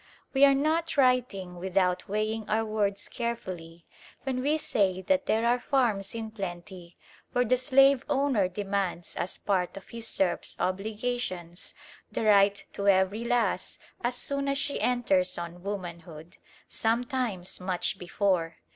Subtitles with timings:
[0.33, 3.85] We are not writing without weighing our words carefully
[4.23, 6.97] when we say that there are farms in plenty
[7.33, 11.75] where the slave owner demands as part of his serfs' obligations
[12.11, 16.37] the right to every lass as soon as she enters on womanhood,
[16.67, 18.55] sometimes much before.